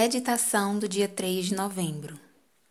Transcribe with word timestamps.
Meditação 0.00 0.78
do 0.78 0.88
dia 0.88 1.08
3 1.08 1.46
de 1.46 1.56
novembro. 1.56 2.20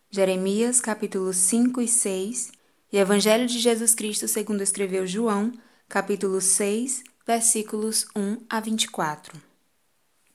Jeremias, 0.10 0.80
capítulos 0.80 1.36
5 1.36 1.82
e 1.82 1.88
6 1.88 2.54
e 2.90 2.98
Evangelho 2.98 3.46
de 3.46 3.60
Jesus 3.60 3.94
Cristo 3.94 4.30
segundo 4.30 4.62
escreveu 4.62 5.06
João, 5.06 5.52
capítulo 5.90 6.40
6, 6.40 7.04
versículos 7.28 8.08
1 8.16 8.46
a 8.50 8.62
24. 8.62 9.34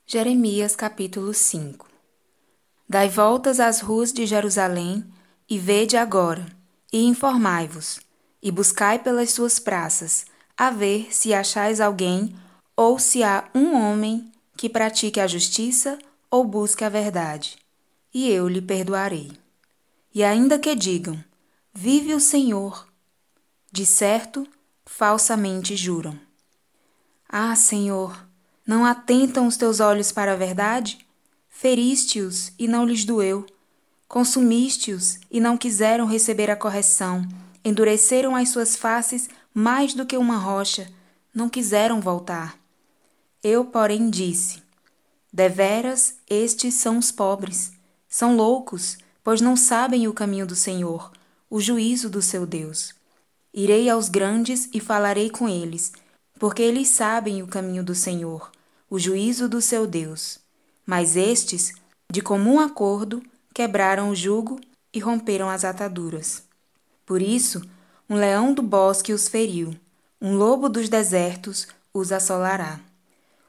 Jeremias, 0.05 0.75
capítulo 0.75 1.33
5. 1.33 1.89
Dai 2.87 3.09
voltas 3.09 3.59
às 3.59 3.79
ruas 3.79 4.13
de 4.13 4.27
Jerusalém 4.27 5.03
e 5.49 5.57
vede 5.57 5.97
agora, 5.97 6.45
e 6.93 7.03
informai-vos, 7.05 8.01
e 8.39 8.51
buscai 8.51 8.99
pelas 8.99 9.31
suas 9.31 9.57
praças, 9.57 10.27
a 10.55 10.69
ver 10.69 11.07
se 11.11 11.33
achais 11.33 11.81
alguém 11.81 12.35
ou 12.77 12.99
se 12.99 13.23
há 13.23 13.49
um 13.55 13.73
homem 13.73 14.31
que 14.55 14.69
pratique 14.69 15.19
a 15.19 15.25
justiça 15.25 15.97
ou 16.33 16.43
busque 16.43 16.83
a 16.83 16.89
verdade, 16.89 17.59
e 18.11 18.27
eu 18.27 18.47
lhe 18.47 18.59
perdoarei. 18.59 19.31
E 20.11 20.23
ainda 20.23 20.57
que 20.57 20.73
digam: 20.73 21.23
Vive 21.71 22.11
o 22.15 22.19
Senhor, 22.19 22.87
de 23.71 23.85
certo, 23.85 24.47
falsamente 24.83 25.75
juram. 25.75 26.19
Ah, 27.29 27.55
Senhor, 27.55 28.25
não 28.65 28.83
atentam 28.83 29.45
os 29.45 29.57
teus 29.57 29.79
olhos 29.79 30.11
para 30.11 30.33
a 30.33 30.35
verdade? 30.35 31.05
Feriste-os 31.47 32.51
e 32.57 32.67
não 32.67 32.83
lhes 32.83 33.05
doeu. 33.05 33.45
Consumiste-os 34.07 35.19
e 35.29 35.39
não 35.39 35.55
quiseram 35.55 36.07
receber 36.07 36.49
a 36.49 36.55
correção. 36.55 37.27
Endureceram 37.63 38.35
as 38.35 38.49
suas 38.49 38.75
faces 38.75 39.29
mais 39.53 39.93
do 39.93 40.03
que 40.03 40.17
uma 40.17 40.37
rocha. 40.37 40.91
Não 41.31 41.47
quiseram 41.47 42.01
voltar. 42.01 42.57
Eu, 43.43 43.65
porém, 43.65 44.09
disse: 44.09 44.62
Deveras, 45.35 46.17
estes 46.29 46.75
são 46.75 46.99
os 46.99 47.11
pobres. 47.11 47.71
São 48.07 48.35
loucos, 48.35 48.99
pois 49.23 49.41
não 49.41 49.57
sabem 49.57 50.07
o 50.07 50.13
caminho 50.13 50.45
do 50.45 50.55
Senhor, 50.55 51.11
o 51.49 51.59
juízo 51.59 52.07
do 52.07 52.21
seu 52.21 52.45
Deus. 52.45 52.93
Irei 53.51 53.89
aos 53.89 54.09
grandes 54.09 54.69
e 54.71 54.79
falarei 54.79 55.31
com 55.31 55.49
eles, 55.49 55.91
porque 56.37 56.61
eles 56.61 56.89
sabem 56.89 57.41
o 57.41 57.47
caminho 57.47 57.83
do 57.83 57.95
Senhor, 57.95 58.51
o 58.87 58.99
juízo 58.99 59.49
do 59.49 59.59
seu 59.59 59.87
Deus. 59.87 60.37
Mas 60.85 61.15
estes, 61.15 61.73
de 62.11 62.21
comum 62.21 62.59
acordo, 62.59 63.23
quebraram 63.55 64.11
o 64.11 64.15
jugo 64.15 64.61
e 64.93 64.99
romperam 64.99 65.49
as 65.49 65.65
ataduras. 65.65 66.43
Por 67.07 67.23
isso, 67.23 67.59
um 68.07 68.15
leão 68.15 68.53
do 68.53 68.61
bosque 68.61 69.11
os 69.11 69.27
feriu, 69.27 69.75
um 70.21 70.35
lobo 70.35 70.69
dos 70.69 70.89
desertos 70.89 71.67
os 71.91 72.11
assolará. 72.11 72.79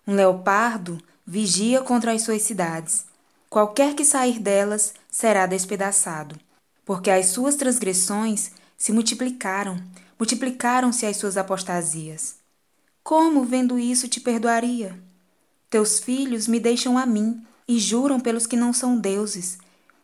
Um 0.07 0.15
leopardo 0.15 0.99
vigia 1.27 1.81
contra 1.81 2.13
as 2.13 2.23
suas 2.23 2.43
cidades. 2.43 3.07
Qualquer 3.49 3.95
que 3.95 4.05
sair 4.05 4.39
delas 4.39 4.95
será 5.11 5.47
despedaçado, 5.47 6.37
porque 6.85 7.11
as 7.11 7.27
suas 7.27 7.55
transgressões 7.55 8.51
se 8.77 8.93
multiplicaram, 8.93 9.81
multiplicaram-se 10.19 11.07
as 11.07 11.17
suas 11.17 11.37
apostasias. 11.37 12.37
Como, 13.03 13.45
vendo 13.45 13.79
isso, 13.79 14.09
te 14.09 14.21
perdoaria? 14.21 14.99
Teus 15.71 15.99
filhos 15.99 16.47
me 16.47 16.61
deixam 16.61 16.99
a 16.99 17.07
mim 17.07 17.43
e 17.67 17.79
juram 17.79 18.21
pelos 18.21 18.47
que 18.47 18.57
não 18.57 18.73
são 18.73 18.99
deuses. 18.99 19.59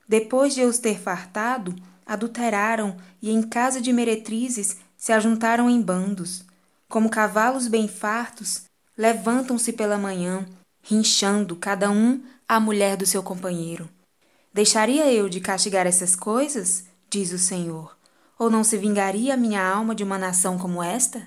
Depois 0.08 0.54
de 0.54 0.60
eu 0.60 0.68
os 0.68 0.78
ter 0.78 0.98
fartado, 0.98 1.74
adulteraram 2.06 2.96
e 3.20 3.30
em 3.30 3.42
casa 3.42 3.80
de 3.80 3.92
meretrizes 3.92 4.76
se 4.96 5.12
ajuntaram 5.12 5.68
em 5.68 5.80
bandos. 5.80 6.44
Como 6.88 7.10
cavalos 7.10 7.68
bem 7.68 7.86
fartos, 7.86 8.64
levantam-se 8.96 9.72
pela 9.72 9.96
manhã 9.96 10.46
rinchando 10.82 11.56
cada 11.56 11.90
um 11.90 12.22
a 12.48 12.58
mulher 12.58 12.96
do 12.96 13.06
seu 13.06 13.22
companheiro. 13.22 13.88
Deixaria 14.52 15.12
eu 15.12 15.28
de 15.28 15.40
castigar 15.40 15.86
essas 15.86 16.16
coisas? 16.16 16.84
diz 17.08 17.32
o 17.32 17.38
Senhor. 17.38 17.96
Ou 18.38 18.50
não 18.50 18.64
se 18.64 18.76
vingaria 18.76 19.34
a 19.34 19.36
minha 19.36 19.62
alma 19.64 19.94
de 19.94 20.02
uma 20.02 20.18
nação 20.18 20.58
como 20.58 20.82
esta? 20.82 21.22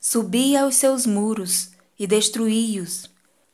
Subi 0.00 0.56
aos 0.56 0.76
seus 0.76 1.06
muros 1.06 1.70
e 1.98 2.06
destruí-os. 2.06 3.10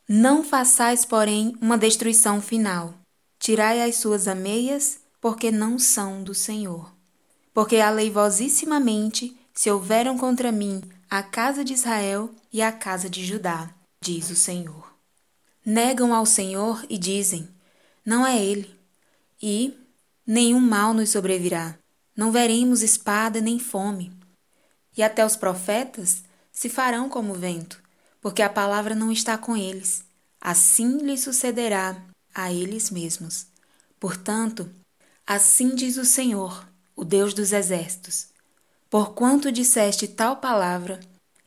Não 0.09 0.43
façais, 0.43 1.05
porém, 1.05 1.57
uma 1.61 1.77
destruição 1.77 2.41
final. 2.41 2.95
Tirai 3.39 3.83
as 3.83 3.97
suas 3.97 4.29
ameias, 4.29 5.01
porque 5.21 5.51
não 5.51 5.79
são 5.79 6.23
do 6.23 6.35
Senhor. 6.35 6.93
Porque 7.53 7.77
aleivosissimamente 7.77 9.37
se 9.53 9.71
houveram 9.71 10.17
contra 10.17 10.53
mim 10.53 10.83
a 11.11 11.23
casa 11.23 11.65
de 11.65 11.75
Israel 11.75 12.31
e 12.53 12.63
a 12.63 12.73
casa 12.73 13.11
de 13.11 13.25
Judá, 13.25 13.71
diz 14.01 14.31
o 14.31 14.37
Senhor 14.37 14.92
negam 15.65 16.13
ao 16.13 16.27
Senhor 16.27 16.85
e 16.89 16.99
dizem: 16.99 17.49
Não 18.05 18.27
é 18.27 18.43
Ele. 18.43 18.75
E 19.41 19.77
nenhum 20.27 20.61
mal 20.61 20.95
nos 20.95 21.11
sobrevirá. 21.11 21.77
Não 22.17 22.31
veremos 22.31 22.83
espada 22.83 23.41
nem 23.41 23.59
fome. 23.59 24.13
E 24.97 25.03
até 25.03 25.25
os 25.25 25.37
profetas 25.37 26.23
se 26.53 26.69
farão 26.69 27.09
como 27.09 27.35
vento, 27.35 27.83
porque 28.21 28.43
a 28.43 28.51
palavra 28.51 28.95
não 28.95 29.11
está 29.11 29.39
com 29.39 29.57
eles. 29.57 30.05
Assim 30.41 30.99
lhes 30.99 31.23
sucederá 31.23 31.97
a 32.35 32.53
eles 32.53 32.91
mesmos. 32.91 33.47
Portanto, 33.99 34.71
assim 35.27 35.75
diz 35.75 35.97
o 35.97 36.05
Senhor, 36.05 36.67
o 36.95 37.05
Deus 37.05 37.33
dos 37.33 37.53
exércitos: 37.53 38.29
Porquanto 38.91 39.51
disseste 39.51 40.07
tal 40.07 40.37
palavra, 40.37 41.01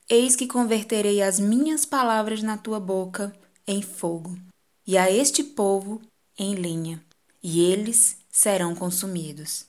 eis 0.10 0.36
que 0.36 0.48
converterei 0.48 1.22
as 1.22 1.40
minhas 1.40 1.86
palavras 1.86 2.42
na 2.42 2.58
tua 2.58 2.80
boca 2.80 3.34
em 3.68 3.82
fogo, 3.82 4.38
e 4.86 4.98
a 4.98 5.12
este 5.12 5.44
povo 5.44 6.02
em 6.38 6.56
lenha, 6.56 7.02
e 7.42 7.62
eles 7.62 8.18
serão 8.30 8.76
consumidos. 8.76 9.66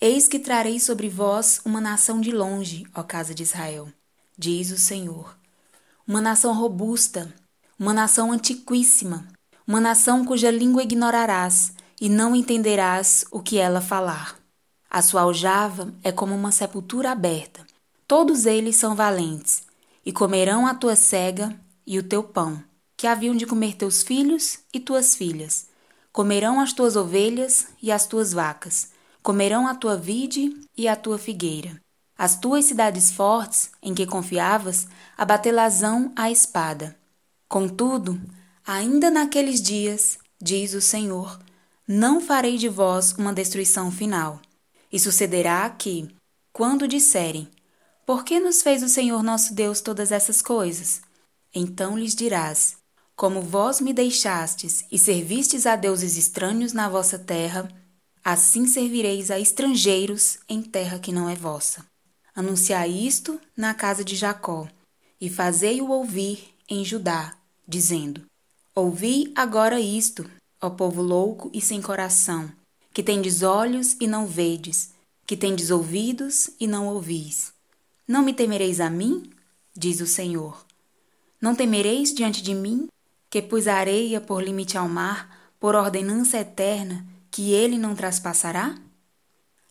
Eis 0.00 0.28
que 0.28 0.38
trarei 0.38 0.78
sobre 0.78 1.08
vós 1.08 1.60
uma 1.64 1.80
nação 1.80 2.20
de 2.20 2.30
longe, 2.30 2.86
ó 2.94 3.02
casa 3.02 3.34
de 3.34 3.42
Israel, 3.42 3.88
diz 4.38 4.70
o 4.70 4.78
Senhor. 4.78 5.36
Uma 6.06 6.20
nação 6.20 6.54
robusta, 6.54 7.32
uma 7.78 7.92
nação 7.92 8.30
antiquíssima, 8.30 9.26
uma 9.66 9.80
nação 9.80 10.24
cuja 10.24 10.50
língua 10.50 10.82
ignorarás 10.82 11.72
e 12.00 12.08
não 12.08 12.36
entenderás 12.36 13.24
o 13.30 13.40
que 13.40 13.58
ela 13.58 13.80
falar. 13.80 14.38
A 14.88 15.02
sua 15.02 15.22
aljava 15.22 15.92
é 16.04 16.12
como 16.12 16.34
uma 16.34 16.52
sepultura 16.52 17.10
aberta. 17.10 17.66
Todos 18.06 18.46
eles 18.46 18.76
são 18.76 18.94
valentes, 18.94 19.62
e 20.06 20.12
comerão 20.12 20.66
a 20.66 20.74
tua 20.74 20.94
cega 20.94 21.58
e 21.86 21.98
o 21.98 22.02
teu 22.02 22.22
pão 22.22 22.62
que 23.04 23.08
haviam 23.08 23.36
de 23.36 23.44
comer 23.44 23.74
teus 23.74 24.02
filhos 24.02 24.60
e 24.72 24.80
tuas 24.80 25.14
filhas. 25.14 25.66
Comerão 26.10 26.58
as 26.58 26.72
tuas 26.72 26.96
ovelhas 26.96 27.66
e 27.82 27.92
as 27.92 28.06
tuas 28.06 28.32
vacas, 28.32 28.92
comerão 29.22 29.68
a 29.68 29.74
tua 29.74 29.94
vide 29.94 30.58
e 30.74 30.88
a 30.88 30.96
tua 30.96 31.18
figueira. 31.18 31.78
As 32.16 32.38
tuas 32.38 32.64
cidades 32.64 33.10
fortes, 33.10 33.70
em 33.82 33.92
que 33.94 34.06
confiavas, 34.06 34.88
abatelazão 35.18 36.14
a 36.16 36.30
espada. 36.30 36.96
Contudo, 37.46 38.18
ainda 38.66 39.10
naqueles 39.10 39.60
dias, 39.60 40.18
diz 40.40 40.72
o 40.72 40.80
Senhor, 40.80 41.38
não 41.86 42.22
farei 42.22 42.56
de 42.56 42.70
vós 42.70 43.12
uma 43.18 43.34
destruição 43.34 43.92
final. 43.92 44.40
E 44.90 44.98
sucederá 44.98 45.68
que, 45.68 46.08
quando 46.54 46.88
disserem, 46.88 47.50
Por 48.06 48.24
que 48.24 48.40
nos 48.40 48.62
fez 48.62 48.82
o 48.82 48.88
Senhor 48.88 49.22
nosso 49.22 49.54
Deus 49.54 49.82
todas 49.82 50.10
essas 50.10 50.40
coisas? 50.40 51.02
Então 51.54 51.98
lhes 51.98 52.14
dirás: 52.14 52.82
como 53.16 53.40
vós 53.40 53.80
me 53.80 53.92
deixastes 53.92 54.84
e 54.90 54.98
servistes 54.98 55.66
a 55.66 55.76
deuses 55.76 56.16
estranhos 56.16 56.72
na 56.72 56.88
vossa 56.88 57.18
terra, 57.18 57.68
assim 58.24 58.66
servireis 58.66 59.30
a 59.30 59.38
estrangeiros 59.38 60.38
em 60.48 60.62
terra 60.62 60.98
que 60.98 61.12
não 61.12 61.28
é 61.28 61.34
vossa. 61.34 61.86
Anunciai 62.34 62.90
isto 62.90 63.40
na 63.56 63.72
casa 63.74 64.04
de 64.04 64.16
Jacó, 64.16 64.68
e 65.20 65.30
fazei-o 65.30 65.90
ouvir 65.90 66.54
em 66.68 66.84
Judá, 66.84 67.36
dizendo: 67.66 68.22
Ouvi 68.74 69.32
agora 69.36 69.78
isto, 69.78 70.28
ó 70.60 70.68
povo 70.68 71.00
louco 71.00 71.50
e 71.54 71.60
sem 71.60 71.80
coração, 71.80 72.50
que 72.92 73.02
tendes 73.02 73.42
olhos 73.42 73.96
e 74.00 74.06
não 74.06 74.26
vedes, 74.26 74.92
que 75.24 75.36
tendes 75.36 75.70
ouvidos 75.70 76.50
e 76.58 76.66
não 76.66 76.88
ouvis. 76.88 77.52
Não 78.06 78.22
me 78.22 78.34
temereis 78.34 78.80
a 78.80 78.90
mim? 78.90 79.30
diz 79.76 80.00
o 80.00 80.06
Senhor. 80.06 80.66
Não 81.40 81.54
temereis 81.54 82.12
diante 82.12 82.42
de 82.42 82.54
mim, 82.54 82.88
que 83.34 83.42
pus 83.42 83.66
areia 83.66 84.20
por 84.20 84.40
limite 84.40 84.78
ao 84.78 84.88
mar, 84.88 85.28
por 85.58 85.74
ordenança 85.74 86.38
eterna, 86.38 87.04
que 87.32 87.52
ele 87.52 87.76
não 87.76 87.92
traspassará? 87.92 88.76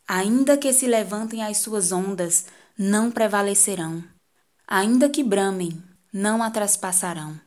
Ainda 0.06 0.58
que 0.58 0.74
se 0.74 0.86
levantem 0.86 1.42
as 1.42 1.60
suas 1.60 1.94
ondas, 1.94 2.46
não 2.78 3.10
prevalecerão. 3.10 4.04
Ainda 4.68 5.08
que 5.08 5.24
bramem, 5.24 5.82
não 6.12 6.44
a 6.44 6.52
traspassarão. 6.52 7.40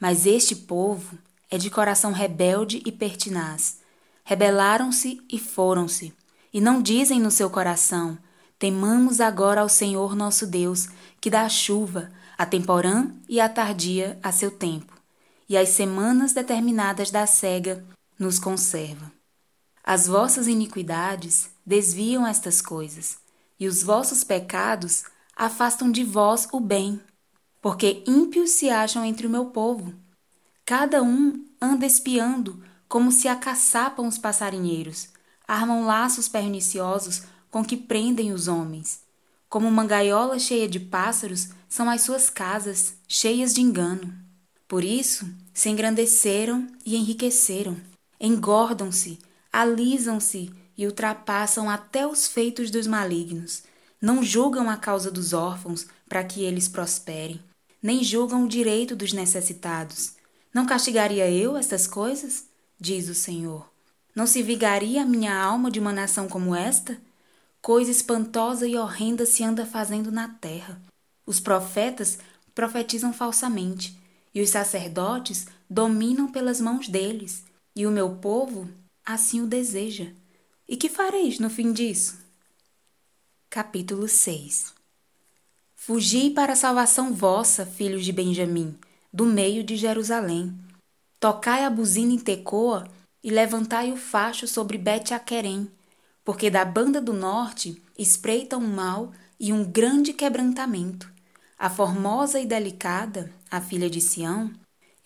Mas 0.00 0.26
este 0.26 0.56
povo 0.56 1.16
é 1.48 1.56
de 1.56 1.70
coração 1.70 2.10
rebelde 2.10 2.82
e 2.84 2.90
pertinaz. 2.90 3.78
Rebelaram-se 4.24 5.24
e 5.30 5.38
foram-se, 5.38 6.12
e 6.52 6.60
não 6.60 6.82
dizem 6.82 7.20
no 7.20 7.30
seu 7.30 7.48
coração: 7.48 8.18
Temamos 8.58 9.20
agora 9.20 9.60
ao 9.60 9.68
Senhor 9.68 10.16
nosso 10.16 10.44
Deus, 10.44 10.88
que 11.20 11.30
dá 11.30 11.42
a 11.42 11.48
chuva, 11.48 12.10
a 12.36 12.44
temporã 12.44 13.12
e 13.28 13.40
a 13.40 13.48
tardia 13.48 14.18
a 14.24 14.32
seu 14.32 14.50
tempo 14.50 14.91
e 15.52 15.56
as 15.58 15.68
semanas 15.68 16.32
determinadas 16.32 17.10
da 17.10 17.26
cega 17.26 17.84
nos 18.18 18.38
conserva. 18.38 19.12
As 19.84 20.06
vossas 20.06 20.48
iniquidades 20.48 21.50
desviam 21.66 22.26
estas 22.26 22.62
coisas, 22.62 23.18
e 23.60 23.68
os 23.68 23.82
vossos 23.82 24.24
pecados 24.24 25.04
afastam 25.36 25.92
de 25.92 26.04
vós 26.04 26.48
o 26.52 26.58
bem, 26.58 26.98
porque 27.60 28.02
ímpios 28.06 28.52
se 28.52 28.70
acham 28.70 29.04
entre 29.04 29.26
o 29.26 29.30
meu 29.30 29.44
povo. 29.44 29.92
Cada 30.64 31.02
um 31.02 31.44
anda 31.60 31.84
espiando, 31.84 32.64
como 32.88 33.12
se 33.12 33.28
acaçapam 33.28 34.08
os 34.08 34.16
passarinheiros, 34.16 35.10
armam 35.46 35.84
laços 35.84 36.28
perniciosos 36.30 37.24
com 37.50 37.62
que 37.62 37.76
prendem 37.76 38.32
os 38.32 38.48
homens. 38.48 39.02
Como 39.50 39.68
uma 39.68 39.84
gaiola 39.84 40.38
cheia 40.38 40.66
de 40.66 40.80
pássaros 40.80 41.50
são 41.68 41.90
as 41.90 42.00
suas 42.00 42.30
casas, 42.30 42.94
cheias 43.06 43.52
de 43.52 43.60
engano. 43.60 44.14
Por 44.66 44.82
isso 44.82 45.26
se 45.52 45.68
engrandeceram 45.68 46.66
e 46.84 46.96
enriqueceram, 46.96 47.76
engordam-se, 48.20 49.18
alisam-se 49.52 50.50
e 50.76 50.86
ultrapassam 50.86 51.68
até 51.68 52.06
os 52.06 52.26
feitos 52.26 52.70
dos 52.70 52.86
malignos. 52.86 53.62
Não 54.00 54.22
julgam 54.22 54.68
a 54.68 54.76
causa 54.76 55.10
dos 55.10 55.32
órfãos 55.32 55.86
para 56.08 56.24
que 56.24 56.42
eles 56.42 56.68
prosperem, 56.68 57.40
nem 57.82 58.02
julgam 58.02 58.44
o 58.44 58.48
direito 58.48 58.96
dos 58.96 59.12
necessitados. 59.12 60.14
Não 60.52 60.66
castigaria 60.66 61.30
eu 61.30 61.56
estas 61.56 61.86
coisas? 61.86 62.44
Diz 62.78 63.08
o 63.08 63.14
Senhor. 63.14 63.70
Não 64.14 64.26
se 64.26 64.42
vigaria 64.42 65.02
a 65.02 65.06
minha 65.06 65.34
alma 65.34 65.70
de 65.70 65.80
uma 65.80 65.92
nação 65.92 66.28
como 66.28 66.54
esta? 66.54 67.00
Coisa 67.60 67.90
espantosa 67.90 68.66
e 68.66 68.76
horrenda 68.76 69.24
se 69.24 69.42
anda 69.42 69.64
fazendo 69.64 70.10
na 70.10 70.28
terra. 70.28 70.80
Os 71.24 71.40
profetas 71.40 72.18
profetizam 72.54 73.12
falsamente, 73.12 73.98
e 74.34 74.40
os 74.40 74.50
sacerdotes 74.50 75.46
dominam 75.68 76.30
pelas 76.30 76.60
mãos 76.60 76.88
deles, 76.88 77.44
e 77.74 77.86
o 77.86 77.90
meu 77.90 78.16
povo 78.16 78.68
assim 79.04 79.40
o 79.40 79.46
deseja. 79.46 80.12
E 80.68 80.76
que 80.76 80.88
fareis 80.88 81.38
no 81.38 81.50
fim 81.50 81.72
disso? 81.72 82.18
Capítulo 83.50 84.08
6 84.08 84.72
Fugi 85.74 86.30
para 86.30 86.52
a 86.52 86.56
salvação 86.56 87.12
vossa, 87.12 87.66
filhos 87.66 88.04
de 88.04 88.12
Benjamim, 88.12 88.78
do 89.12 89.26
meio 89.26 89.64
de 89.64 89.76
Jerusalém. 89.76 90.56
Tocai 91.18 91.64
a 91.64 91.70
buzina 91.70 92.12
em 92.12 92.18
Tecoa 92.18 92.88
e 93.22 93.30
levantai 93.30 93.92
o 93.92 93.96
facho 93.96 94.46
sobre 94.46 94.78
Bet-Aquerem, 94.78 95.70
porque 96.24 96.48
da 96.48 96.64
banda 96.64 97.00
do 97.00 97.12
norte 97.12 97.82
espreita 97.98 98.56
um 98.56 98.66
mal 98.66 99.12
e 99.38 99.52
um 99.52 99.64
grande 99.64 100.12
quebrantamento. 100.12 101.11
A 101.62 101.70
formosa 101.70 102.40
e 102.40 102.44
delicada, 102.44 103.32
a 103.48 103.60
filha 103.60 103.88
de 103.88 104.00
Sião, 104.00 104.52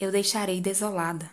eu 0.01 0.11
deixarei 0.11 0.59
desolada. 0.59 1.31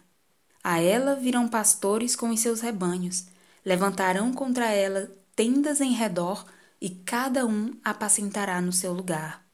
A 0.62 0.82
ela 0.82 1.16
virão 1.16 1.48
pastores 1.48 2.14
com 2.14 2.30
os 2.30 2.42
seus 2.42 2.60
rebanhos, 2.60 3.28
levantarão 3.64 4.34
contra 4.34 4.70
ela 4.70 5.10
tendas 5.34 5.80
em 5.80 5.94
redor, 5.94 6.46
e 6.82 6.90
cada 6.90 7.46
um 7.46 7.74
apacentará 7.86 8.60
no 8.60 8.74
seu 8.74 8.92
lugar. 8.92 9.46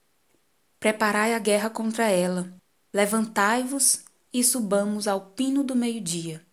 Preparai 0.80 1.36
a 1.36 1.40
guerra 1.40 1.70
contra 1.70 2.10
ela, 2.10 2.52
levantai-vos 2.92 4.06
e 4.34 4.44
subamos 4.44 5.08
ao 5.08 5.22
pino 5.22 5.64
do 5.64 5.76
meio-dia. 5.76 6.44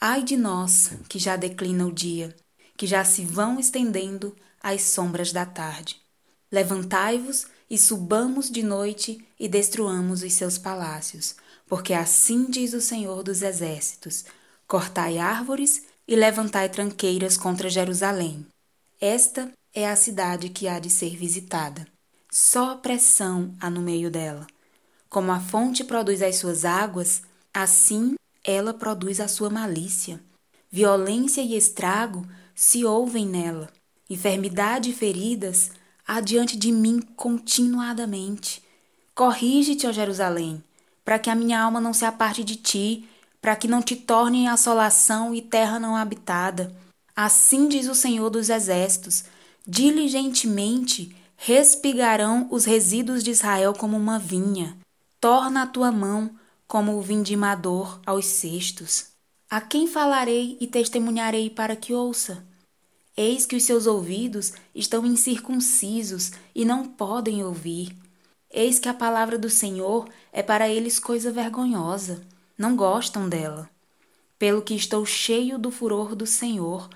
Ai 0.00 0.22
de 0.22 0.38
nós, 0.38 0.92
que 1.06 1.18
já 1.18 1.36
declina 1.36 1.86
o 1.86 1.92
dia, 1.92 2.34
que 2.78 2.86
já 2.86 3.04
se 3.04 3.26
vão 3.26 3.60
estendendo 3.60 4.34
as 4.62 4.80
sombras 4.80 5.32
da 5.32 5.44
tarde. 5.44 6.00
Levantai-vos 6.50 7.52
e 7.74 7.78
subamos 7.78 8.48
de 8.48 8.62
noite 8.62 9.26
e 9.36 9.48
destruamos 9.48 10.22
os 10.22 10.32
seus 10.32 10.56
palácios, 10.56 11.34
porque 11.66 11.92
assim 11.92 12.48
diz 12.48 12.72
o 12.72 12.80
Senhor 12.80 13.24
dos 13.24 13.42
Exércitos: 13.42 14.24
cortai 14.64 15.18
árvores 15.18 15.82
e 16.06 16.14
levantai 16.14 16.68
tranqueiras 16.68 17.36
contra 17.36 17.68
Jerusalém. 17.68 18.46
Esta 19.00 19.50
é 19.74 19.90
a 19.90 19.96
cidade 19.96 20.50
que 20.50 20.68
há 20.68 20.78
de 20.78 20.88
ser 20.88 21.16
visitada. 21.16 21.84
Só 22.30 22.76
pressão 22.76 23.52
há 23.60 23.68
no 23.68 23.80
meio 23.80 24.08
dela. 24.08 24.46
Como 25.08 25.32
a 25.32 25.40
fonte 25.40 25.82
produz 25.82 26.22
as 26.22 26.36
suas 26.36 26.64
águas, 26.64 27.22
assim 27.52 28.14
ela 28.44 28.72
produz 28.72 29.18
a 29.18 29.26
sua 29.26 29.50
malícia. 29.50 30.20
Violência 30.70 31.42
e 31.42 31.56
estrago 31.56 32.24
se 32.54 32.84
ouvem 32.84 33.26
nela. 33.26 33.68
Enfermidade 34.08 34.90
e 34.90 34.94
feridas 34.94 35.72
há 36.06 36.20
diante 36.20 36.56
de 36.56 36.70
mim 36.70 37.00
continuadamente. 37.16 38.62
Corrige-te, 39.14 39.86
ó 39.86 39.92
Jerusalém, 39.92 40.62
para 41.04 41.18
que 41.18 41.30
a 41.30 41.34
minha 41.34 41.60
alma 41.60 41.80
não 41.80 41.92
se 41.92 42.04
aparte 42.04 42.42
de 42.42 42.56
ti, 42.56 43.08
para 43.40 43.54
que 43.56 43.68
não 43.68 43.82
te 43.82 43.94
torne 43.94 44.48
assolação 44.48 45.34
e 45.34 45.42
terra 45.42 45.78
não 45.78 45.96
habitada. 45.96 46.74
Assim 47.14 47.68
diz 47.68 47.88
o 47.88 47.94
Senhor 47.94 48.30
dos 48.30 48.48
Exércitos: 48.48 49.24
diligentemente 49.66 51.14
respigarão 51.36 52.48
os 52.50 52.64
resíduos 52.64 53.22
de 53.22 53.30
Israel 53.30 53.74
como 53.74 53.96
uma 53.96 54.18
vinha. 54.18 54.76
Torna 55.20 55.62
a 55.62 55.66
tua 55.66 55.92
mão 55.92 56.30
como 56.66 56.96
o 56.96 57.02
vindimador 57.02 58.00
aos 58.06 58.24
cestos. 58.26 59.06
A 59.50 59.60
quem 59.60 59.86
falarei 59.86 60.56
e 60.60 60.66
testemunharei 60.66 61.50
para 61.50 61.76
que 61.76 61.92
ouça? 61.92 62.44
Eis 63.16 63.46
que 63.46 63.56
os 63.56 63.62
seus 63.62 63.86
ouvidos 63.86 64.52
estão 64.74 65.06
incircuncisos 65.06 66.32
e 66.54 66.64
não 66.64 66.86
podem 66.86 67.44
ouvir. 67.44 67.96
Eis 68.50 68.78
que 68.78 68.88
a 68.88 68.94
palavra 68.94 69.38
do 69.38 69.48
Senhor 69.48 70.08
é 70.32 70.42
para 70.42 70.68
eles 70.68 70.98
coisa 70.98 71.30
vergonhosa, 71.30 72.22
não 72.56 72.76
gostam 72.76 73.28
dela. 73.28 73.68
Pelo 74.38 74.62
que 74.62 74.74
estou 74.74 75.04
cheio 75.06 75.58
do 75.58 75.70
furor 75.70 76.14
do 76.14 76.26
Senhor, 76.26 76.88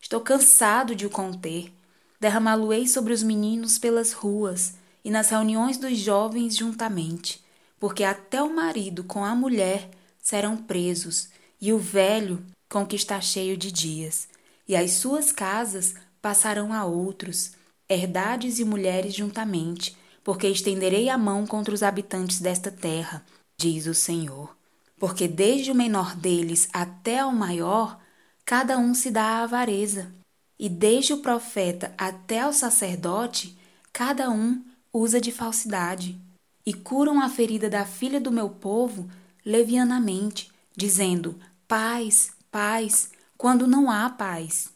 estou 0.00 0.20
cansado 0.20 0.94
de 0.94 1.06
o 1.06 1.10
conter. 1.10 1.72
Derramá-lo-ei 2.18 2.86
sobre 2.86 3.12
os 3.12 3.22
meninos 3.22 3.78
pelas 3.78 4.12
ruas 4.12 4.74
e 5.04 5.10
nas 5.10 5.28
reuniões 5.28 5.76
dos 5.76 5.98
jovens 5.98 6.56
juntamente 6.56 7.44
porque 7.78 8.04
até 8.04 8.42
o 8.42 8.54
marido 8.54 9.04
com 9.04 9.24
a 9.24 9.34
mulher 9.34 9.90
serão 10.20 10.56
presos, 10.56 11.28
e 11.60 11.72
o 11.72 11.78
velho 11.78 12.44
com 12.68 12.84
que 12.84 12.96
está 12.96 13.20
cheio 13.20 13.56
de 13.56 13.70
dias, 13.70 14.28
e 14.68 14.74
as 14.74 14.92
suas 14.92 15.32
casas 15.32 15.94
passarão 16.20 16.72
a 16.72 16.84
outros, 16.84 17.52
herdades 17.88 18.58
e 18.58 18.64
mulheres 18.64 19.14
juntamente, 19.14 19.96
porque 20.24 20.48
estenderei 20.48 21.08
a 21.08 21.16
mão 21.16 21.46
contra 21.46 21.72
os 21.72 21.82
habitantes 21.82 22.40
desta 22.40 22.70
terra, 22.70 23.24
diz 23.56 23.86
o 23.86 23.94
Senhor. 23.94 24.56
Porque 24.98 25.28
desde 25.28 25.70
o 25.70 25.74
menor 25.74 26.16
deles 26.16 26.68
até 26.72 27.20
ao 27.20 27.32
maior, 27.32 28.00
cada 28.44 28.78
um 28.78 28.94
se 28.94 29.10
dá 29.10 29.22
à 29.22 29.42
avareza, 29.44 30.12
e 30.58 30.68
desde 30.68 31.12
o 31.12 31.18
profeta 31.18 31.94
até 31.98 32.40
ao 32.40 32.52
sacerdote, 32.52 33.56
cada 33.92 34.30
um 34.30 34.64
usa 34.92 35.20
de 35.20 35.30
falsidade 35.30 36.18
e 36.64 36.72
curam 36.72 37.20
a 37.20 37.28
ferida 37.28 37.70
da 37.70 37.84
filha 37.84 38.20
do 38.20 38.32
meu 38.32 38.48
povo 38.48 39.08
levianamente, 39.44 40.50
dizendo: 40.76 41.38
paz, 41.68 42.32
paz, 42.50 43.10
quando 43.36 43.66
não 43.66 43.90
há 43.90 44.08
paz. 44.10 44.70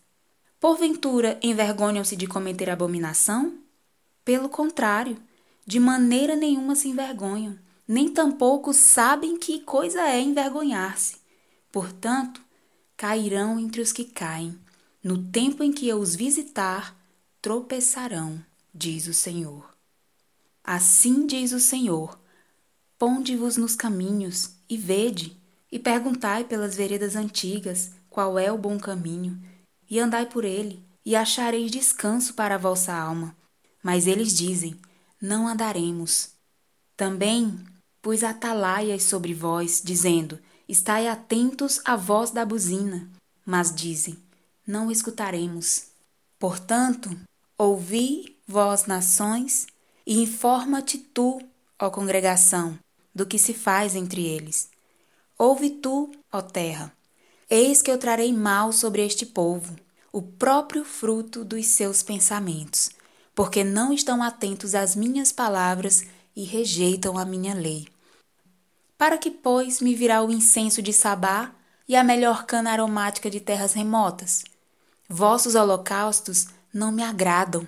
Porventura 0.59 1.39
envergonham-se 1.43 2.15
de 2.15 2.27
cometer 2.27 2.69
abominação? 2.69 3.59
Pelo 4.25 4.49
contrário, 4.49 5.17
de 5.67 5.81
maneira 5.81 6.37
nenhuma 6.37 6.75
se 6.75 6.89
envergonham, 6.89 7.59
nem 7.89 8.09
tampouco 8.09 8.73
sabem 8.73 9.39
que 9.39 9.61
coisa 9.61 10.03
é 10.03 10.21
envergonhar-se. 10.21 11.17
Portanto, 11.73 12.43
cairão 12.97 13.59
entre 13.59 13.81
os 13.81 13.93
que 13.93 14.05
caem. 14.05 14.59
No 15.03 15.23
tempo 15.31 15.63
em 15.63 15.73
que 15.73 15.89
eu 15.89 15.99
os 15.99 16.15
visitar, 16.15 16.95
tropeçarão, 17.41 18.45
diz 18.75 19.07
o 19.07 19.15
Senhor. 19.15 19.75
Assim 20.63 21.27
diz 21.27 21.53
o 21.53 21.61
Senhor: 21.61 22.21
Ponde-vos 22.99 23.57
nos 23.57 23.75
caminhos 23.75 24.51
e 24.69 24.77
vede, 24.77 25.37
e 25.73 25.79
perguntai 25.79 26.45
pelas 26.45 26.75
veredas 26.75 27.17
antigas 27.17 27.93
qual 28.11 28.39
é 28.39 28.53
o 28.53 28.59
bom 28.59 28.79
caminho, 28.79 29.41
e 29.89 29.99
andai 29.99 30.27
por 30.27 30.45
ele, 30.45 30.85
e 31.05 31.17
achareis 31.17 31.71
descanso 31.71 32.35
para 32.35 32.57
a 32.57 32.59
vossa 32.59 32.93
alma. 32.93 33.35
Mas 33.83 34.07
eles 34.07 34.37
dizem: 34.37 34.79
Não 35.21 35.49
andaremos. 35.49 36.31
Também 36.97 37.65
pus 38.03 38.23
atalaias 38.23 39.05
sobre 39.05 39.33
vós, 39.33 39.81
dizendo: 39.83 40.39
Estai 40.69 41.09
atentos 41.09 41.81
à 41.85 41.97
voz 41.97 42.31
da 42.31 42.45
buzina. 42.45 43.09
Mas 43.47 43.75
dizem: 43.75 44.19
Não 44.67 44.91
escutaremos. 44.91 45.87
Portanto, 46.39 47.17
ouvi, 47.57 48.39
vós 48.47 48.87
nações, 48.87 49.67
e 50.07 50.23
informa-te 50.23 50.99
tu, 50.99 51.41
ó 51.79 51.91
congregação, 51.91 52.79
do 53.15 53.27
que 53.27 53.39
se 53.39 53.55
faz 53.55 53.95
entre 53.95 54.27
eles. 54.27 54.69
Ouve 55.39 55.71
tu, 55.71 56.11
ó 56.33 56.43
terra, 56.43 56.93
eis 57.51 57.83
que 57.83 57.91
eu 57.91 57.99
trarei 57.99 58.33
mal 58.33 58.73
sobre 58.73 59.05
este 59.05 59.27
povo, 59.27 59.75
o 60.13 60.23
próprio 60.23 60.85
fruto 60.85 61.45
dos 61.45 61.67
seus 61.67 62.03
pensamentos, 62.03 62.91
porque 63.35 63.65
não 63.65 63.93
estão 63.93 64.23
atentos 64.23 64.75
às 64.75 64.95
minhas 64.95 65.33
palavras 65.33 66.05
e 66.37 66.45
rejeitam 66.45 67.19
a 67.19 67.25
minha 67.25 67.53
lei. 67.53 67.89
Para 68.97 69.19
que, 69.19 69.31
pois, 69.31 69.81
me 69.81 69.95
virá 69.95 70.23
o 70.23 70.31
incenso 70.31 70.81
de 70.81 70.93
Sabá 70.93 71.53
e 71.89 71.97
a 71.97 72.05
melhor 72.05 72.45
cana 72.47 72.71
aromática 72.71 73.29
de 73.29 73.41
terras 73.41 73.73
remotas. 73.73 74.45
Vossos 75.09 75.57
holocaustos 75.57 76.47
não 76.73 76.93
me 76.93 77.03
agradam, 77.03 77.67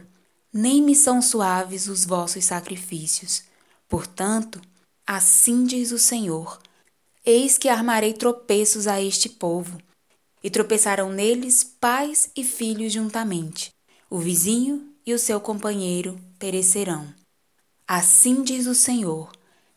nem 0.53 0.81
me 0.81 0.95
são 0.95 1.21
suaves 1.21 1.89
os 1.89 2.05
vossos 2.05 2.45
sacrifícios. 2.45 3.43
Portanto, 3.89 4.61
assim 5.05 5.65
diz 5.65 5.91
o 5.91 5.99
Senhor: 5.99 6.62
Eis 7.25 7.57
que 7.57 7.69
armarei 7.69 8.13
tropeços 8.13 8.89
a 8.89 9.01
este 9.01 9.29
povo, 9.29 9.79
e 10.43 10.51
tropeçarão 10.51 11.11
neles 11.11 11.63
pais 11.63 12.29
e 12.35 12.43
filhos 12.43 12.93
juntamente. 12.93 13.71
O 14.11 14.19
vizinho 14.19 14.93
e 15.07 15.15
o 15.15 15.19
seu 15.19 15.41
companheiro 15.41 16.19
perecerão. 16.37 17.15
Assim 17.87 18.43
diz 18.43 18.67
o 18.67 18.75
Senhor: 18.75 19.31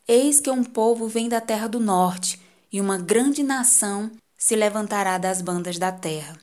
Eis 0.08 0.40
que 0.40 0.50
um 0.50 0.64
povo 0.64 1.08
vem 1.08 1.30
da 1.30 1.40
terra 1.40 1.68
do 1.68 1.80
norte, 1.80 2.42
e 2.72 2.82
uma 2.82 2.98
grande 2.98 3.44
nação 3.44 4.12
se 4.36 4.56
levantará 4.56 5.20
das 5.20 5.40
bandas 5.40 5.78
da 5.78 5.92
terra. 5.92 6.36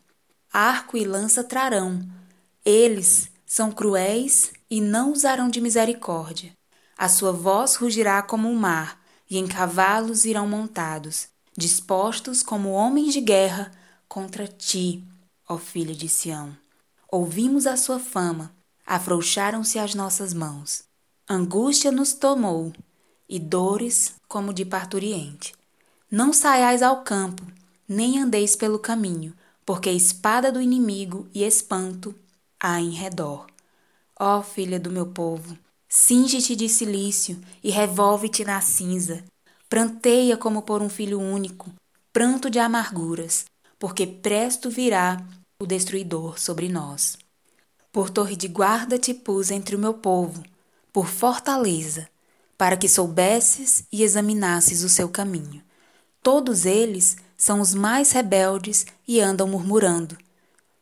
Arco 0.52 0.97
e 0.97 1.04
lança 1.04 1.42
trarão. 1.42 2.00
Eles 2.64 3.28
são 3.44 3.73
cruéis 3.73 4.52
e 4.71 4.80
não 4.80 5.12
usarão 5.12 5.50
de 5.50 5.61
misericórdia. 5.61 6.52
A 6.97 7.09
sua 7.09 7.32
voz 7.32 7.75
rugirá 7.75 8.23
como 8.23 8.49
o 8.49 8.54
mar, 8.54 9.01
e 9.33 9.39
em 9.39 9.47
cavalos 9.47 10.27
irão 10.27 10.47
montados, 10.47 11.29
dispostos 11.57 12.43
como 12.43 12.69
homens 12.69 13.15
de 13.15 13.21
guerra 13.23 13.73
contra 14.07 14.47
ti, 14.47 15.03
ó 15.49 15.57
filha 15.57 15.95
de 15.95 16.07
Sião. 16.07 16.55
Ouvimos 17.11 17.67
a 17.67 17.79
sua 17.79 17.99
fama, 17.99 18.55
afrouxaram-se 18.87 19.79
as 19.79 19.95
nossas 19.95 20.35
mãos. 20.35 20.85
Angústia 21.27 21.91
nos 21.91 22.12
tomou, 22.12 22.75
e 23.27 23.39
dores 23.39 24.17
como 24.29 24.53
de 24.53 24.67
parturiente. 24.67 25.55
Não 26.11 26.31
saiais 26.31 26.83
ao 26.83 27.03
campo, 27.03 27.43
nem 27.89 28.19
andeis 28.19 28.55
pelo 28.55 28.79
caminho, 28.79 29.33
porque 29.65 29.91
espada 29.91 30.53
do 30.53 30.61
inimigo 30.61 31.27
e 31.33 31.43
espanto 31.43 32.15
há 32.61 32.79
em 32.83 32.91
redor. 32.91 33.47
Ó 34.15 34.43
filha 34.43 34.79
do 34.79 34.91
meu 34.91 35.07
povo, 35.07 35.57
cinge-te 35.95 36.57
de 36.57 36.71
silício 36.71 37.39
e 37.63 37.71
revolve-te 37.71 38.47
na 38.47 38.63
cinza. 38.63 39.23
Pranteia 39.69 40.39
como 40.39 40.63
por 40.63 40.81
um 40.81 40.89
filho 40.89 41.21
único, 41.21 41.71
pranto 42.11 42.49
de 42.49 42.59
amarguras, 42.59 43.45
porque 43.79 44.07
presto 44.07 44.71
virá 44.71 45.23
o 45.61 45.67
destruidor 45.67 46.41
sobre 46.41 46.71
nós. 46.71 47.19
Por 47.93 48.09
torre 48.09 48.37
de 48.37 48.49
guarda 48.49 48.99
te 48.99 49.13
pus 49.13 49.51
entre 49.51 49.77
o 49.77 49.79
meu 49.79 49.93
povo, 49.93 50.43
por 50.91 51.09
fortaleza, 51.09 52.09
para 52.57 52.75
que 52.75 52.89
soubesses 52.89 53.85
e 53.93 54.03
examinasses 54.03 54.83
o 54.83 54.89
seu 54.89 55.11
caminho. 55.11 55.63
Todos 56.23 56.65
eles 56.65 57.19
são 57.37 57.61
os 57.61 57.75
mais 57.75 58.13
rebeldes 58.13 58.87
e 59.07 59.21
andam 59.21 59.47
murmurando. 59.47 60.17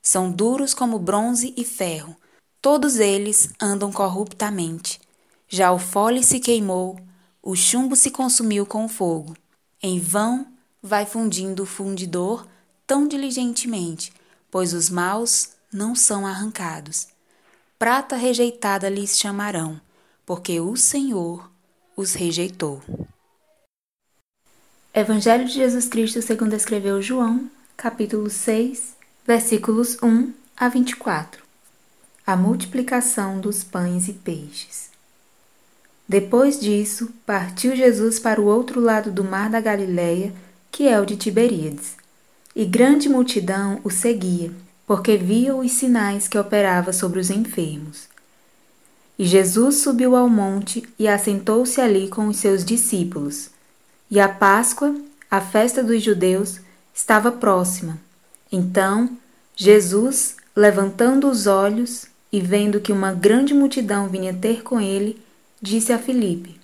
São 0.00 0.30
duros 0.30 0.72
como 0.72 1.00
bronze 1.00 1.52
e 1.56 1.64
ferro, 1.64 2.16
todos 2.60 2.98
eles 2.98 3.50
andam 3.60 3.90
corruptamente. 3.92 5.00
Já 5.48 5.72
o 5.72 5.78
fole 5.78 6.22
se 6.22 6.38
queimou, 6.38 6.98
o 7.42 7.56
chumbo 7.56 7.96
se 7.96 8.10
consumiu 8.10 8.66
com 8.66 8.84
o 8.84 8.88
fogo. 8.88 9.36
Em 9.82 9.98
vão 9.98 10.46
vai 10.82 11.06
fundindo 11.06 11.62
o 11.62 11.66
fundidor 11.66 12.46
tão 12.86 13.06
diligentemente, 13.06 14.12
pois 14.50 14.72
os 14.72 14.90
maus 14.90 15.50
não 15.72 15.94
são 15.94 16.26
arrancados. 16.26 17.08
Prata 17.78 18.16
rejeitada 18.16 18.88
lhes 18.88 19.18
chamarão, 19.18 19.80
porque 20.26 20.60
o 20.60 20.76
Senhor 20.76 21.50
os 21.96 22.14
rejeitou. 22.14 22.82
Evangelho 24.92 25.46
de 25.46 25.52
Jesus 25.52 25.86
Cristo 25.88 26.20
segundo 26.20 26.54
escreveu 26.54 27.00
João, 27.00 27.48
capítulo 27.76 28.28
6, 28.28 28.96
versículos 29.24 29.96
1 30.02 30.32
a 30.56 30.68
24. 30.68 31.39
A 32.30 32.36
multiplicação 32.36 33.40
dos 33.40 33.64
pães 33.64 34.06
e 34.06 34.12
peixes. 34.12 34.88
Depois 36.08 36.60
disso, 36.60 37.10
partiu 37.26 37.74
Jesus 37.74 38.20
para 38.20 38.40
o 38.40 38.44
outro 38.44 38.80
lado 38.80 39.10
do 39.10 39.24
mar 39.24 39.50
da 39.50 39.60
Galileia, 39.60 40.32
que 40.70 40.86
é 40.86 41.00
o 41.00 41.04
de 41.04 41.16
Tiberíades. 41.16 41.96
E 42.54 42.64
grande 42.64 43.08
multidão 43.08 43.80
o 43.82 43.90
seguia, 43.90 44.52
porque 44.86 45.16
via 45.16 45.56
os 45.56 45.72
sinais 45.72 46.28
que 46.28 46.38
operava 46.38 46.92
sobre 46.92 47.18
os 47.18 47.30
enfermos. 47.30 48.04
E 49.18 49.26
Jesus 49.26 49.78
subiu 49.78 50.14
ao 50.14 50.28
monte 50.28 50.88
e 50.96 51.08
assentou-se 51.08 51.80
ali 51.80 52.06
com 52.06 52.28
os 52.28 52.36
seus 52.36 52.64
discípulos. 52.64 53.50
E 54.08 54.20
a 54.20 54.28
Páscoa, 54.28 54.94
a 55.28 55.40
festa 55.40 55.82
dos 55.82 56.00
judeus, 56.00 56.60
estava 56.94 57.32
próxima. 57.32 57.98
Então, 58.52 59.10
Jesus, 59.56 60.36
levantando 60.54 61.28
os 61.28 61.48
olhos 61.48 62.08
e 62.32 62.40
vendo 62.40 62.80
que 62.80 62.92
uma 62.92 63.12
grande 63.12 63.54
multidão 63.54 64.08
vinha 64.08 64.32
ter 64.34 64.62
com 64.62 64.80
ele, 64.80 65.20
disse 65.60 65.92
a 65.92 65.98
Filipe: 65.98 66.60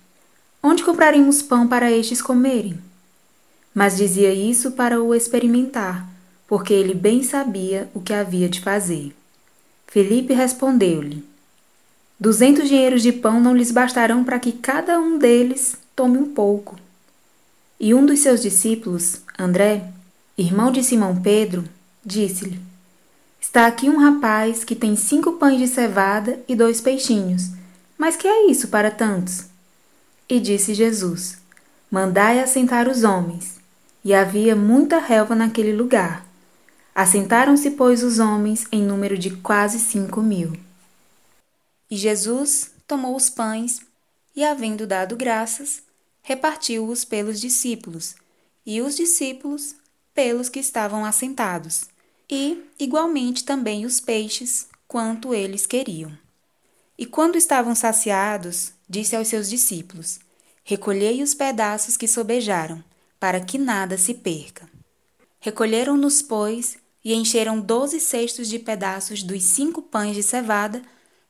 Onde 0.61 0.83
compraremos 0.83 1.41
pão 1.41 1.67
para 1.67 1.91
estes 1.91 2.21
comerem? 2.21 2.79
mas 3.77 3.95
dizia 3.95 4.33
isso 4.33 4.71
para 4.71 4.99
o 4.99 5.13
experimentar, 5.13 6.09
porque 6.47 6.73
ele 6.73 6.95
bem 6.95 7.21
sabia 7.21 7.87
o 7.93 8.01
que 8.01 8.11
havia 8.11 8.49
de 8.49 8.59
fazer. 8.59 9.15
Felipe 9.85 10.33
respondeu-lhe: 10.33 11.23
Duzentos 12.19 12.67
dinheiros 12.67 13.03
de 13.03 13.11
pão 13.11 13.39
não 13.39 13.55
lhes 13.55 13.69
bastarão 13.69 14.23
para 14.23 14.39
que 14.39 14.51
cada 14.51 14.99
um 14.99 15.19
deles 15.19 15.77
tome 15.95 16.17
um 16.17 16.33
pouco. 16.33 16.75
E 17.79 17.93
um 17.93 18.03
dos 18.03 18.21
seus 18.21 18.41
discípulos, 18.41 19.21
André, 19.37 19.91
irmão 20.35 20.71
de 20.71 20.83
Simão 20.83 21.21
Pedro, 21.21 21.63
disse-lhe: 22.03 22.59
Está 23.39 23.67
aqui 23.67 23.89
um 23.89 23.97
rapaz 23.97 24.63
que 24.63 24.75
tem 24.75 24.95
cinco 24.95 25.33
pães 25.33 25.59
de 25.59 25.67
cevada 25.67 26.43
e 26.47 26.55
dois 26.55 26.81
peixinhos. 26.81 27.51
Mas 27.97 28.15
que 28.15 28.27
é 28.27 28.49
isso 28.49 28.67
para 28.67 28.91
tantos? 28.91 29.45
E 30.29 30.39
disse 30.39 30.73
Jesus: 30.73 31.37
Mandai 31.89 32.39
assentar 32.39 32.87
os 32.87 33.03
homens 33.03 33.57
e 34.03 34.13
havia 34.13 34.55
muita 34.55 34.99
relva 34.99 35.35
naquele 35.35 35.73
lugar. 35.73 36.25
Assentaram-se, 36.93 37.71
pois, 37.71 38.03
os 38.03 38.19
homens 38.19 38.65
em 38.71 38.81
número 38.81 39.17
de 39.17 39.31
quase 39.37 39.79
cinco 39.79 40.21
mil. 40.21 40.53
E 41.89 41.95
Jesus 41.95 42.71
tomou 42.87 43.15
os 43.15 43.29
pães 43.29 43.81
e, 44.35 44.43
havendo 44.43 44.87
dado 44.87 45.15
graças, 45.15 45.81
repartiu-os 46.21 47.05
pelos 47.05 47.39
discípulos, 47.39 48.15
e 48.65 48.81
os 48.81 48.95
discípulos 48.95 49.75
pelos 50.13 50.49
que 50.49 50.59
estavam 50.59 51.05
assentados, 51.05 51.85
e, 52.29 52.63
igualmente, 52.79 53.43
também 53.43 53.85
os 53.85 53.99
peixes, 53.99 54.67
quanto 54.87 55.33
eles 55.33 55.65
queriam. 55.65 56.11
E 56.97 57.05
quando 57.05 57.37
estavam 57.37 57.75
saciados, 57.75 58.73
disse 58.89 59.15
aos 59.15 59.27
seus 59.27 59.49
discípulos: 59.49 60.19
Recolhei 60.63 61.21
os 61.21 61.33
pedaços 61.33 61.95
que 61.95 62.07
sobejaram 62.07 62.83
para 63.19 63.39
que 63.39 63.57
nada 63.57 63.97
se 63.97 64.13
perca. 64.13 64.69
Recolheram-nos, 65.39 66.21
pois, 66.21 66.77
e 67.03 67.13
encheram 67.13 67.59
doze 67.59 67.99
cestos 67.99 68.49
de 68.49 68.59
pedaços 68.59 69.23
dos 69.23 69.43
cinco 69.43 69.81
pães 69.81 70.15
de 70.15 70.23
cevada 70.23 70.81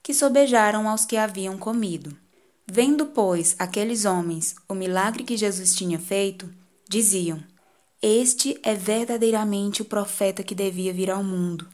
que 0.01 0.13
sobejaram 0.13 0.89
aos 0.89 1.05
que 1.05 1.17
haviam 1.17 1.57
comido. 1.57 2.17
Vendo, 2.65 3.07
pois, 3.07 3.55
aqueles 3.59 4.05
homens 4.05 4.55
o 4.67 4.73
milagre 4.73 5.23
que 5.23 5.37
Jesus 5.37 5.75
tinha 5.75 5.99
feito, 5.99 6.49
diziam: 6.89 7.43
Este 8.01 8.59
é 8.61 8.75
verdadeiramente 8.75 9.81
o 9.81 9.85
profeta 9.85 10.43
que 10.43 10.53
devia 10.53 10.93
vir 10.93 11.09
ao 11.09 11.23
mundo. 11.23 11.67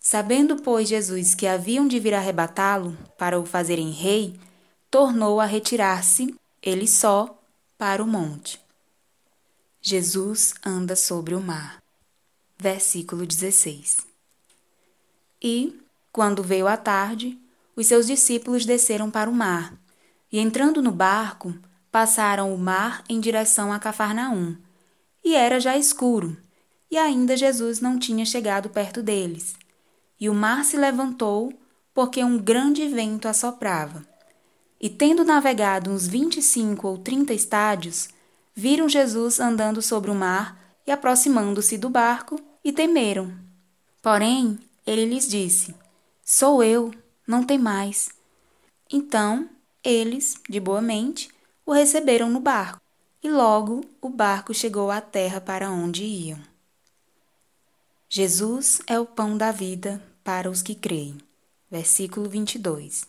Sabendo, 0.00 0.56
pois, 0.56 0.88
Jesus 0.88 1.32
que 1.34 1.46
haviam 1.46 1.86
de 1.86 2.00
vir 2.00 2.12
arrebatá-lo 2.12 2.98
para 3.16 3.38
o 3.38 3.46
fazerem 3.46 3.90
rei, 3.90 4.38
tornou 4.90 5.40
a 5.40 5.44
retirar-se, 5.44 6.34
ele 6.60 6.88
só, 6.88 7.40
para 7.78 8.02
o 8.02 8.06
monte. 8.06 8.60
Jesus 9.80 10.54
anda 10.64 10.96
sobre 10.96 11.34
o 11.34 11.40
mar. 11.40 11.80
Versículo 12.58 13.24
16. 13.24 13.98
E, 15.40 15.80
quando 16.12 16.42
veio 16.42 16.66
a 16.66 16.76
tarde, 16.76 17.38
os 17.74 17.86
seus 17.86 18.06
discípulos 18.06 18.66
desceram 18.66 19.10
para 19.10 19.30
o 19.30 19.34
mar, 19.34 19.72
e 20.30 20.38
entrando 20.38 20.82
no 20.82 20.92
barco, 20.92 21.54
passaram 21.90 22.54
o 22.54 22.58
mar 22.58 23.04
em 23.08 23.20
direção 23.20 23.72
a 23.72 23.78
Cafarnaum. 23.78 24.56
E 25.24 25.34
era 25.34 25.60
já 25.60 25.76
escuro, 25.76 26.36
e 26.90 26.98
ainda 26.98 27.36
Jesus 27.36 27.80
não 27.80 27.98
tinha 27.98 28.26
chegado 28.26 28.68
perto 28.68 29.02
deles. 29.02 29.54
E 30.20 30.28
o 30.28 30.34
mar 30.34 30.64
se 30.64 30.76
levantou, 30.76 31.52
porque 31.94 32.22
um 32.22 32.38
grande 32.38 32.86
vento 32.88 33.28
assoprava. 33.28 34.04
E 34.80 34.90
tendo 34.90 35.24
navegado 35.24 35.90
uns 35.90 36.06
vinte 36.06 36.38
e 36.38 36.42
cinco 36.42 36.88
ou 36.88 36.98
trinta 36.98 37.32
estádios, 37.32 38.08
viram 38.54 38.88
Jesus 38.88 39.38
andando 39.38 39.80
sobre 39.80 40.10
o 40.10 40.14
mar 40.14 40.60
e 40.86 40.90
aproximando-se 40.90 41.78
do 41.78 41.88
barco 41.88 42.38
e 42.64 42.72
temeram. 42.72 43.32
Porém, 44.02 44.58
ele 44.84 45.04
lhes 45.04 45.28
disse: 45.28 45.74
Sou 46.24 46.62
eu, 46.62 46.92
não 47.26 47.44
tem 47.44 47.58
mais. 47.58 48.10
Então, 48.92 49.48
eles, 49.82 50.34
de 50.48 50.58
boa 50.58 50.82
mente, 50.82 51.30
o 51.64 51.72
receberam 51.72 52.28
no 52.28 52.40
barco. 52.40 52.81
E 53.22 53.30
logo 53.30 53.84
o 54.00 54.08
barco 54.08 54.52
chegou 54.52 54.90
à 54.90 55.00
terra 55.00 55.40
para 55.40 55.70
onde 55.70 56.02
iam. 56.04 56.40
Jesus 58.08 58.80
é 58.86 58.98
o 58.98 59.06
pão 59.06 59.38
da 59.38 59.52
vida 59.52 60.02
para 60.22 60.50
os 60.50 60.60
que 60.60 60.74
creem. 60.74 61.16
Versículo 61.70 62.28
22. 62.28 63.06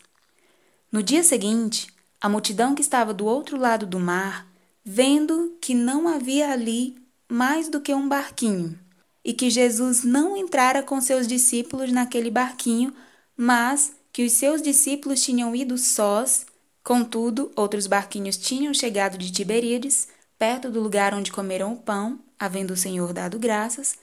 No 0.90 1.02
dia 1.02 1.22
seguinte, 1.22 1.88
a 2.20 2.28
multidão 2.28 2.74
que 2.74 2.80
estava 2.80 3.12
do 3.12 3.26
outro 3.26 3.58
lado 3.58 3.86
do 3.86 4.00
mar, 4.00 4.46
vendo 4.82 5.58
que 5.60 5.74
não 5.74 6.08
havia 6.08 6.50
ali 6.50 6.96
mais 7.28 7.68
do 7.68 7.80
que 7.80 7.92
um 7.92 8.08
barquinho, 8.08 8.78
e 9.24 9.32
que 9.32 9.50
Jesus 9.50 10.04
não 10.04 10.36
entrara 10.36 10.82
com 10.82 11.00
seus 11.00 11.26
discípulos 11.26 11.90
naquele 11.90 12.30
barquinho, 12.30 12.94
mas 13.36 13.92
que 14.12 14.24
os 14.24 14.32
seus 14.32 14.62
discípulos 14.62 15.22
tinham 15.22 15.54
ido 15.54 15.76
sós, 15.76 16.46
contudo, 16.84 17.50
outros 17.56 17.86
barquinhos 17.86 18.36
tinham 18.36 18.74
chegado 18.74 19.18
de 19.18 19.32
Tiberíades, 19.32 20.06
perto 20.38 20.70
do 20.70 20.80
lugar 20.80 21.14
onde 21.14 21.32
comeram 21.32 21.72
o 21.72 21.78
pão, 21.78 22.20
havendo 22.38 22.74
o 22.74 22.76
Senhor 22.76 23.12
dado 23.12 23.38
graças. 23.38 23.96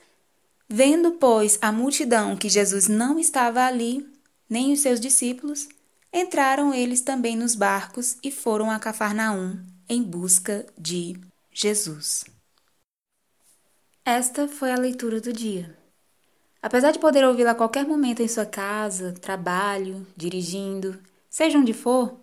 Vendo, 0.67 1.11
pois, 1.11 1.59
a 1.61 1.71
multidão 1.71 2.35
que 2.35 2.49
Jesus 2.49 2.87
não 2.87 3.19
estava 3.19 3.63
ali, 3.65 4.09
nem 4.49 4.73
os 4.73 4.79
seus 4.79 4.99
discípulos, 4.99 5.69
entraram 6.11 6.73
eles 6.73 7.01
também 7.01 7.37
nos 7.37 7.55
barcos 7.55 8.17
e 8.23 8.31
foram 8.31 8.71
a 8.71 8.79
Cafarnaum 8.79 9.59
em 9.87 10.01
busca 10.01 10.65
de 10.77 11.19
Jesus. 11.53 12.25
Esta 14.03 14.47
foi 14.47 14.71
a 14.71 14.77
leitura 14.77 15.21
do 15.21 15.31
dia. 15.31 15.77
Apesar 16.61 16.91
de 16.91 16.99
poder 16.99 17.25
ouvi-la 17.25 17.51
a 17.51 17.55
qualquer 17.55 17.85
momento 17.85 18.21
em 18.21 18.27
sua 18.27 18.45
casa, 18.45 19.13
trabalho, 19.13 20.05
dirigindo, 20.15 20.99
seja 21.29 21.57
onde 21.57 21.73
for, 21.73 22.19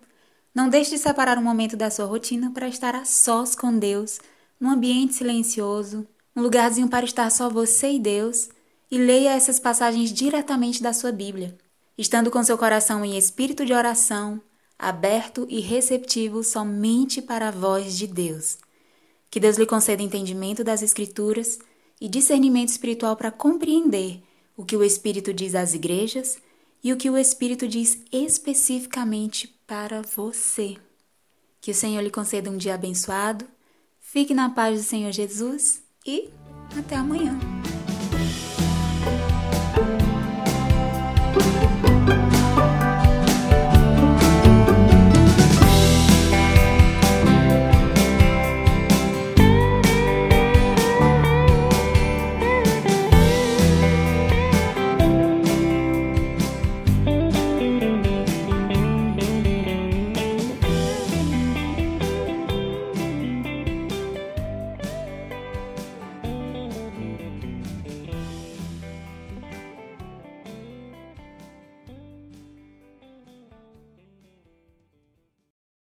não 0.53 0.69
deixe 0.69 0.91
de 0.91 0.97
separar 0.97 1.37
um 1.37 1.43
momento 1.43 1.77
da 1.77 1.89
sua 1.89 2.05
rotina 2.05 2.51
para 2.51 2.67
estar 2.67 2.95
a 2.95 3.05
sós 3.05 3.55
com 3.55 3.77
Deus, 3.77 4.19
num 4.59 4.69
ambiente 4.69 5.13
silencioso, 5.13 6.07
um 6.35 6.41
lugarzinho 6.41 6.87
para 6.87 7.05
estar 7.05 7.29
só 7.29 7.49
você 7.49 7.91
e 7.91 7.99
Deus, 7.99 8.49
e 8.91 8.97
leia 8.97 9.31
essas 9.31 9.59
passagens 9.59 10.11
diretamente 10.11 10.81
da 10.81 10.93
sua 10.93 11.11
Bíblia 11.11 11.57
estando 11.99 12.31
com 12.31 12.41
seu 12.41 12.57
coração 12.57 13.03
em 13.03 13.17
espírito 13.17 13.65
de 13.65 13.73
oração, 13.73 14.41
aberto 14.79 15.45
e 15.49 15.59
receptivo 15.59 16.45
somente 16.45 17.21
para 17.21 17.49
a 17.49 17.51
voz 17.51 17.97
de 17.97 18.07
Deus. 18.07 18.57
Que 19.29 19.37
Deus 19.37 19.57
lhe 19.57 19.65
conceda 19.65 20.01
entendimento 20.01 20.63
das 20.63 20.81
Escrituras 20.81 21.59
e 21.99 22.07
discernimento 22.07 22.69
espiritual 22.69 23.17
para 23.17 23.31
compreender 23.31 24.23
o 24.55 24.63
que 24.63 24.77
o 24.77 24.83
Espírito 24.83 25.33
diz 25.33 25.53
às 25.53 25.73
igrejas 25.73 26.37
e 26.81 26.93
o 26.93 26.95
que 26.95 27.09
o 27.09 27.17
Espírito 27.17 27.67
diz 27.67 28.01
especificamente 28.13 29.58
para 29.69 30.01
você. 30.01 30.75
Que 31.61 31.69
o 31.69 31.75
Senhor 31.75 32.01
lhe 32.01 32.09
conceda 32.09 32.49
um 32.49 32.57
dia 32.57 32.73
abençoado, 32.73 33.45
fique 33.99 34.33
na 34.33 34.49
paz 34.49 34.79
do 34.79 34.83
Senhor 34.83 35.11
Jesus 35.11 35.83
e 36.03 36.31
até 36.75 36.95
amanhã. 36.95 37.37